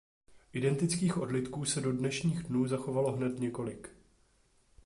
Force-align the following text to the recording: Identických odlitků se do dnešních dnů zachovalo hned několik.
Identických 0.53 1.17
odlitků 1.17 1.65
se 1.65 1.81
do 1.81 1.91
dnešních 1.93 2.43
dnů 2.43 2.67
zachovalo 2.67 3.11
hned 3.11 3.39
několik. 3.39 3.89